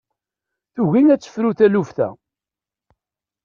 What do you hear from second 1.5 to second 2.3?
taluft-a.